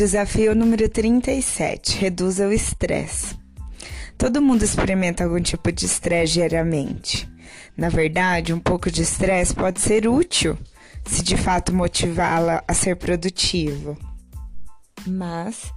[0.00, 3.38] Desafio número 37: reduza o estresse.
[4.16, 7.28] Todo mundo experimenta algum tipo de estresse diariamente.
[7.76, 10.56] Na verdade, um pouco de estresse pode ser útil
[11.04, 13.94] se de fato motivá-la a ser produtivo.
[15.06, 15.70] Mas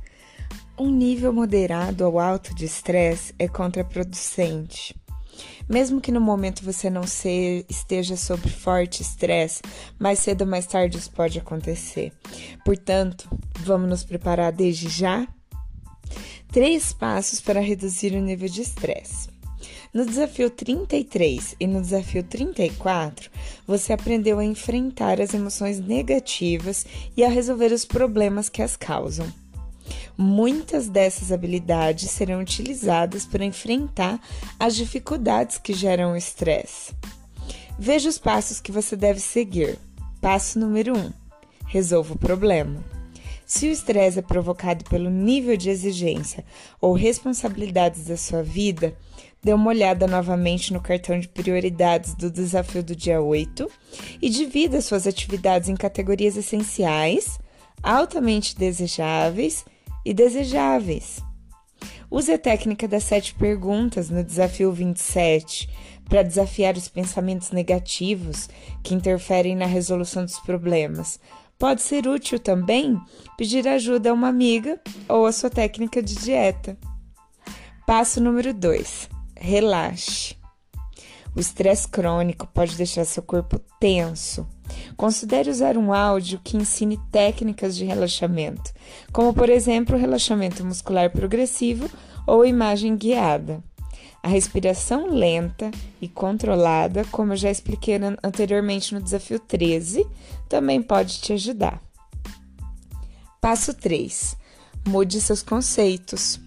[0.79, 4.96] um nível moderado ou alto de estresse é contraproducente.
[5.70, 9.61] Mesmo que no momento você não se, esteja sob forte estresse,
[9.97, 12.11] mais cedo ou mais tarde isso pode acontecer.
[12.65, 15.28] Portanto, vamos nos preparar desde já?
[16.51, 19.33] Três passos para reduzir o nível de estresse.
[19.93, 23.29] No desafio 33 e no desafio 34,
[23.65, 29.31] você aprendeu a enfrentar as emoções negativas e a resolver os problemas que as causam.
[30.18, 34.19] Muitas dessas habilidades serão utilizadas para enfrentar
[34.59, 36.94] as dificuldades que geram o estresse.
[37.78, 39.80] Veja os passos que você deve seguir.
[40.22, 41.14] Passo número 1: um,
[41.66, 42.84] resolva o problema.
[43.45, 46.45] Se o estresse é provocado pelo nível de exigência
[46.80, 48.95] ou responsabilidades da sua vida,
[49.44, 53.70] dê uma olhada novamente no cartão de prioridades do desafio do dia 8
[54.22, 57.38] e divida suas atividades em categorias essenciais,
[57.81, 59.66] altamente desejáveis
[60.06, 61.20] e desejáveis.
[62.09, 65.68] Use a técnica das sete perguntas no desafio 27
[66.08, 68.48] para desafiar os pensamentos negativos
[68.84, 71.20] que interferem na resolução dos problemas.
[71.58, 73.00] Pode ser útil também
[73.38, 76.78] pedir ajuda a uma amiga ou a sua técnica de dieta.
[77.88, 80.42] Passo número 2: relaxe.
[81.36, 84.48] O estresse crônico pode deixar seu corpo tenso.
[84.95, 88.72] Considere usar um áudio que ensine técnicas de relaxamento,
[89.12, 91.89] como por exemplo o relaxamento muscular progressivo
[92.28, 93.64] ou imagem guiada.
[94.22, 100.08] A respiração lenta e controlada, como eu já expliquei anteriormente no desafio 13,
[100.48, 101.81] também pode te ajudar.
[103.42, 104.38] Passo 3.
[104.88, 106.39] Mude seus conceitos.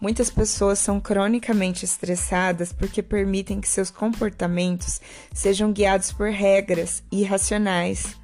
[0.00, 5.00] Muitas pessoas são cronicamente estressadas porque permitem que seus comportamentos
[5.32, 8.16] sejam guiados por regras irracionais.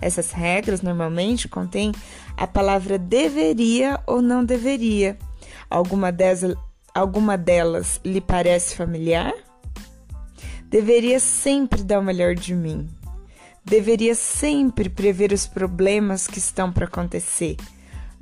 [0.00, 1.90] Essas regras normalmente contêm
[2.36, 5.18] a palavra deveria ou não deveria.
[5.68, 6.14] Alguma,
[6.94, 9.34] alguma delas lhe parece familiar?
[10.68, 12.88] Deveria sempre dar o melhor de mim.
[13.64, 17.56] Deveria sempre prever os problemas que estão para acontecer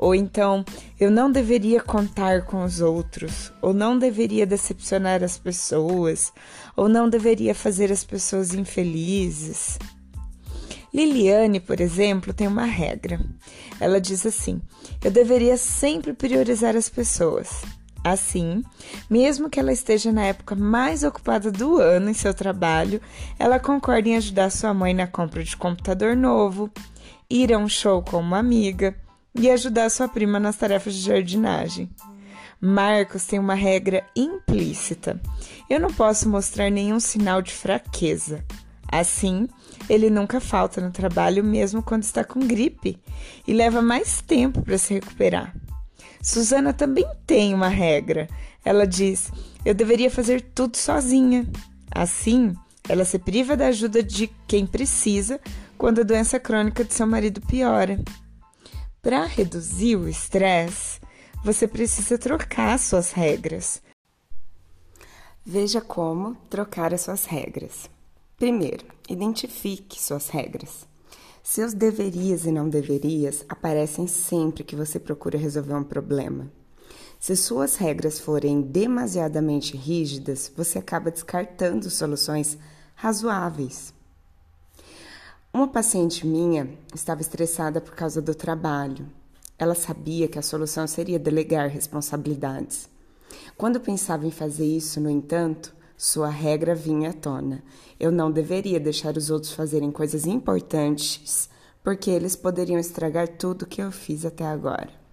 [0.05, 0.63] ou então,
[1.01, 6.31] eu não deveria contar com os outros, ou não deveria decepcionar as pessoas,
[6.77, 9.79] ou não deveria fazer as pessoas infelizes.
[10.93, 13.19] Liliane, por exemplo, tem uma regra.
[13.81, 14.61] Ela diz assim:
[15.03, 17.63] eu deveria sempre priorizar as pessoas.
[18.05, 18.63] Assim,
[19.09, 23.01] mesmo que ela esteja na época mais ocupada do ano em seu trabalho,
[23.39, 26.71] ela concorda em ajudar sua mãe na compra de computador novo,
[27.31, 28.95] ir a um show com uma amiga,
[29.35, 31.91] e ajudar sua prima nas tarefas de jardinagem.
[32.61, 35.21] Marcos tem uma regra implícita:
[35.69, 38.45] eu não posso mostrar nenhum sinal de fraqueza.
[38.91, 39.49] Assim,
[39.89, 42.99] ele nunca falta no trabalho, mesmo quando está com gripe,
[43.47, 45.55] e leva mais tempo para se recuperar.
[46.23, 48.29] Suzana também tem uma regra.
[48.65, 49.31] Ela diz:
[49.65, 51.47] eu deveria fazer tudo sozinha.
[51.91, 52.55] Assim,
[52.89, 55.41] ela se priva da ajuda de quem precisa
[55.77, 57.99] quando a doença crônica de seu marido piora.
[59.05, 60.99] Para reduzir o estresse,
[61.45, 63.83] você precisa trocar suas regras.
[65.45, 67.91] Veja como trocar as suas regras.
[68.39, 70.87] Primeiro, identifique suas regras.
[71.43, 76.51] Seus deverias e não deverias aparecem sempre que você procura resolver um problema.
[77.21, 82.57] Se suas regras forem demasiadamente rígidas, você acaba descartando soluções
[82.95, 83.93] razoáveis.
[85.55, 89.07] Uma paciente minha estava estressada por causa do trabalho.
[89.57, 92.91] Ela sabia que a solução seria delegar responsabilidades.
[93.57, 97.63] Quando pensava em fazer isso, no entanto, sua regra vinha à tona.
[98.01, 101.49] Eu não deveria deixar os outros fazerem coisas importantes,
[101.85, 105.04] porque eles poderiam estragar tudo que eu fiz até agora.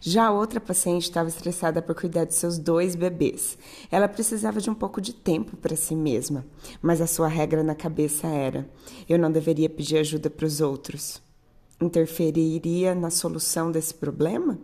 [0.00, 3.58] Já outra paciente estava estressada por cuidar de seus dois bebês.
[3.90, 6.46] Ela precisava de um pouco de tempo para si mesma,
[6.80, 8.68] mas a sua regra na cabeça era:
[9.08, 11.20] eu não deveria pedir ajuda para os outros.
[11.80, 14.58] Interferiria na solução desse problema?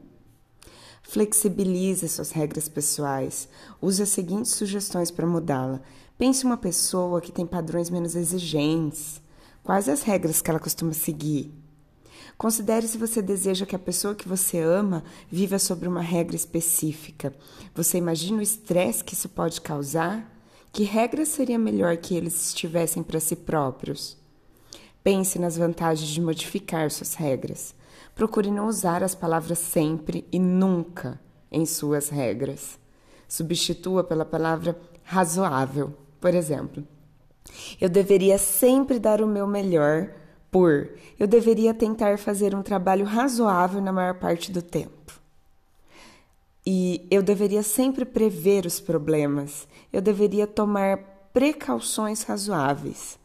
[1.02, 3.48] Flexibilize suas regras pessoais.
[3.80, 5.80] Use as seguintes sugestões para mudá-la.
[6.16, 9.20] Pense uma pessoa que tem padrões menos exigentes.
[9.62, 11.52] Quais as regras que ela costuma seguir?
[12.36, 17.32] Considere se você deseja que a pessoa que você ama viva sobre uma regra específica.
[17.74, 20.30] Você imagina o estresse que isso pode causar?
[20.72, 24.16] Que regra seria melhor que eles estivessem para si próprios?
[25.04, 27.74] Pense nas vantagens de modificar suas regras.
[28.14, 31.20] procure não usar as palavras sempre e nunca
[31.50, 32.78] em suas regras.
[33.28, 35.94] Substitua pela palavra razoável.
[36.20, 36.86] Por exemplo,
[37.80, 40.10] eu deveria sempre dar o meu melhor
[40.54, 45.20] por eu deveria tentar fazer um trabalho razoável na maior parte do tempo.
[46.64, 49.66] E eu deveria sempre prever os problemas.
[49.92, 50.98] Eu deveria tomar
[51.32, 53.18] precauções razoáveis.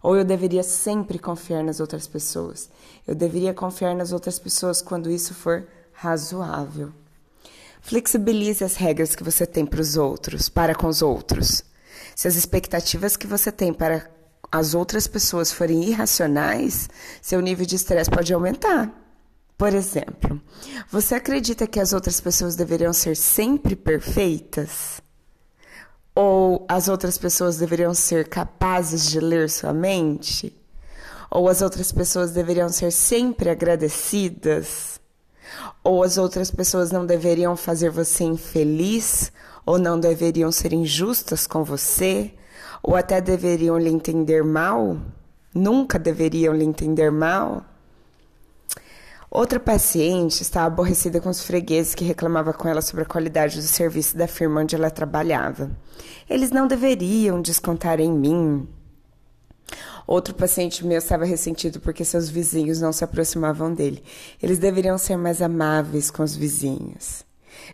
[0.00, 2.70] Ou eu deveria sempre confiar nas outras pessoas.
[3.04, 6.92] Eu deveria confiar nas outras pessoas quando isso for razoável.
[7.80, 11.64] Flexibilize as regras que você tem para os outros, para com os outros.
[12.14, 14.08] Se as expectativas que você tem para
[14.50, 16.88] as outras pessoas forem irracionais,
[17.20, 18.92] seu nível de estresse pode aumentar.
[19.58, 20.40] Por exemplo,
[20.90, 25.00] você acredita que as outras pessoas deveriam ser sempre perfeitas?
[26.14, 30.54] Ou as outras pessoas deveriam ser capazes de ler sua mente?
[31.30, 35.00] Ou as outras pessoas deveriam ser sempre agradecidas?
[35.82, 39.32] Ou as outras pessoas não deveriam fazer você infeliz?
[39.64, 42.34] Ou não deveriam ser injustas com você?
[42.82, 44.96] Ou até deveriam lhe entender mal?
[45.54, 47.64] Nunca deveriam lhe entender mal?
[49.30, 53.62] Outra paciente estava aborrecida com os fregueses que reclamava com ela sobre a qualidade do
[53.62, 55.70] serviço da firma onde ela trabalhava.
[56.28, 58.66] Eles não deveriam descontar em mim.
[60.06, 64.02] Outro paciente meu estava ressentido porque seus vizinhos não se aproximavam dele.
[64.40, 67.24] Eles deveriam ser mais amáveis com os vizinhos.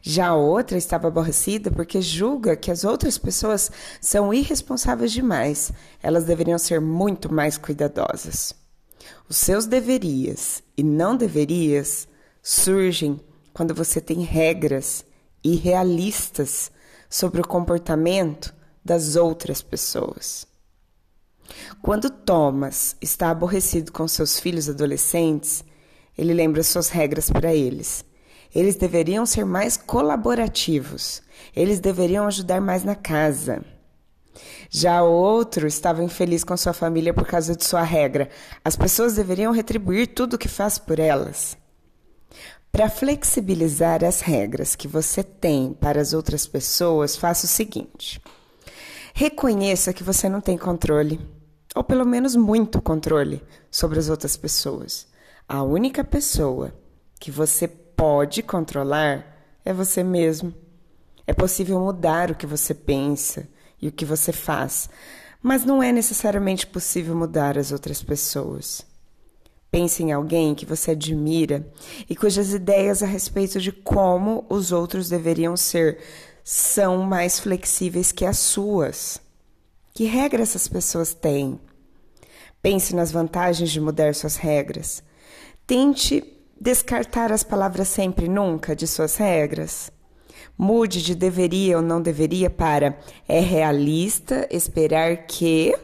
[0.01, 3.71] Já a outra estava aborrecida porque julga que as outras pessoas
[4.01, 5.73] são irresponsáveis demais.
[6.03, 8.55] Elas deveriam ser muito mais cuidadosas.
[9.29, 12.07] Os seus deverias e não deverias
[12.43, 13.21] surgem
[13.53, 15.05] quando você tem regras
[15.45, 16.71] irrealistas
[17.09, 18.55] sobre o comportamento
[18.85, 20.47] das outras pessoas.
[21.81, 25.65] Quando Thomas está aborrecido com seus filhos adolescentes,
[26.17, 28.05] ele lembra suas regras para eles.
[28.55, 31.23] Eles deveriam ser mais colaborativos.
[31.55, 33.65] Eles deveriam ajudar mais na casa.
[34.71, 38.31] Já o outro estava infeliz com sua família por causa de sua regra.
[38.65, 41.57] As pessoas deveriam retribuir tudo o que faz por elas.
[42.71, 48.19] Para flexibilizar as regras que você tem para as outras pessoas, faça o seguinte:
[49.13, 51.21] reconheça que você não tem controle,
[51.75, 55.07] ou pelo menos muito controle, sobre as outras pessoas.
[55.47, 56.75] A única pessoa
[57.21, 57.69] que você
[58.03, 59.25] pode controlar
[59.65, 60.53] é você mesmo.
[61.25, 63.49] É possível mudar o que você pensa
[63.81, 64.91] e o que você faz,
[65.41, 68.85] mas não é necessariamente possível mudar as outras pessoas.
[69.71, 71.65] Pense em alguém que você admira
[72.11, 76.01] e cujas ideias a respeito de como os outros deveriam ser
[76.43, 79.21] são mais flexíveis que as suas.
[79.95, 81.61] Que regras essas pessoas têm?
[82.61, 85.05] Pense nas vantagens de mudar suas regras.
[85.65, 89.91] Tente descartar as palavras sempre nunca de suas regras.
[90.57, 92.97] Mude de deveria ou não deveria para
[93.29, 95.75] é realista esperar que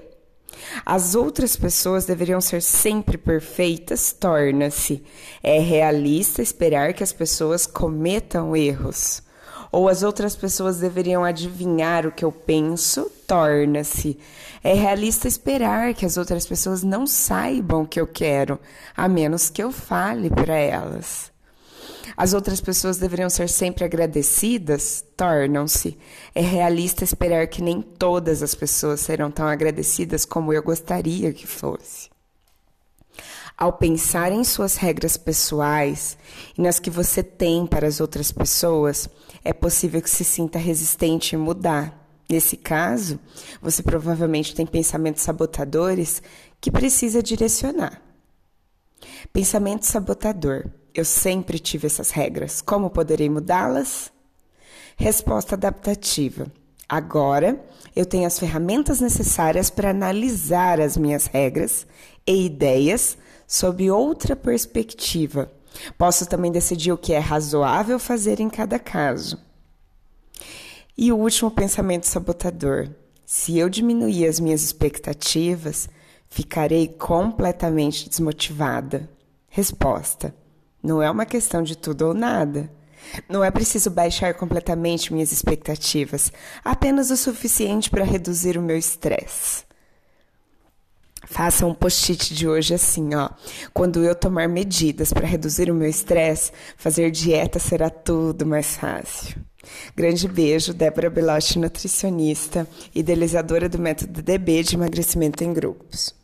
[0.86, 5.02] as outras pessoas deveriam ser sempre perfeitas, torna-se
[5.42, 9.20] é realista esperar que as pessoas cometam erros.
[9.70, 14.18] Ou as outras pessoas deveriam adivinhar o que eu penso, torna-se
[14.62, 18.58] é realista esperar que as outras pessoas não saibam o que eu quero,
[18.96, 21.30] a menos que eu fale para elas.
[22.16, 25.04] As outras pessoas deveriam ser sempre agradecidas?
[25.16, 25.96] Tornam-se.
[26.34, 31.46] É realista esperar que nem todas as pessoas serão tão agradecidas como eu gostaria que
[31.46, 32.10] fosse.
[33.58, 36.16] Ao pensar em suas regras pessoais
[36.56, 39.08] e nas que você tem para as outras pessoas,
[39.42, 42.08] é possível que se sinta resistente em mudar.
[42.30, 43.18] Nesse caso,
[43.60, 46.22] você provavelmente tem pensamentos sabotadores
[46.60, 48.00] que precisa direcionar.
[49.32, 50.66] Pensamento sabotador.
[50.94, 52.60] Eu sempre tive essas regras.
[52.60, 54.12] Como poderei mudá-las?
[54.96, 56.46] Resposta adaptativa.
[56.88, 57.60] Agora
[57.94, 61.88] eu tenho as ferramentas necessárias para analisar as minhas regras
[62.24, 63.18] e ideias
[63.48, 65.50] sob outra perspectiva.
[65.96, 69.38] Posso também decidir o que é razoável fazer em cada caso.
[70.96, 72.90] E o último pensamento sabotador:
[73.24, 75.88] se eu diminuir as minhas expectativas,
[76.28, 79.08] ficarei completamente desmotivada.
[79.48, 80.34] Resposta:
[80.82, 82.70] não é uma questão de tudo ou nada.
[83.28, 86.32] Não é preciso baixar completamente minhas expectativas,
[86.64, 89.67] apenas o suficiente para reduzir o meu estresse.
[91.30, 93.28] Faça um post-it de hoje assim, ó.
[93.74, 99.36] Quando eu tomar medidas para reduzir o meu estresse, fazer dieta será tudo mais fácil.
[99.94, 106.14] Grande beijo, Débora Belotti, nutricionista, idealizadora do método DB de emagrecimento em grupos.